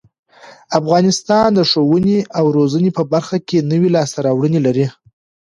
[0.79, 4.87] افغانستان د ښوونې او روزنې په برخه کې نوې لاسته راوړنې لري.